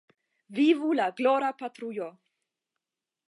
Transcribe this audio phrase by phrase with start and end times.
[0.59, 2.09] Vivu la glora patrujo!